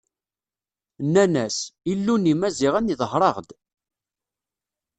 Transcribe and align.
Nnan-as: 1.05 1.57
Illu 1.91 2.15
n 2.17 2.29
Imaziɣen 2.33 2.91
iḍher-aɣ-d. 2.93 3.49